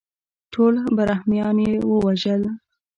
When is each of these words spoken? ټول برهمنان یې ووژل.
ټول 0.53 0.73
برهمنان 0.97 1.57
یې 1.65 1.73
ووژل. 1.89 2.41